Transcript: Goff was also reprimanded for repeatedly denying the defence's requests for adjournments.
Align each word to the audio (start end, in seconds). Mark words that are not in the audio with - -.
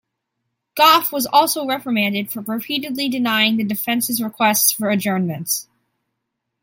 Goff 0.73 1.11
was 1.11 1.27
also 1.27 1.67
reprimanded 1.67 2.31
for 2.31 2.39
repeatedly 2.41 3.07
denying 3.07 3.57
the 3.57 3.63
defence's 3.63 4.19
requests 4.19 4.71
for 4.71 4.89
adjournments. 4.89 5.67